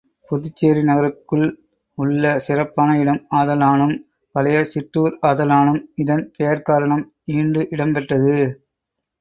[0.29, 1.43] புதுச்சேரி நகருக்குள்
[1.97, 3.93] உள்ள சிறப்பான இடம் ஆதலானும்,
[4.35, 7.05] பழைய சிற்றூர் ஆதலானும் இதன் பெயர்க்காரணம்
[7.35, 8.35] ஈண்டு இடம் பெற்றது.